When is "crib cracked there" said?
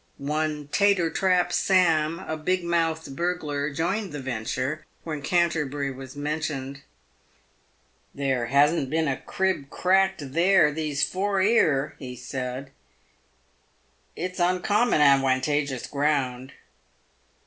9.21-10.71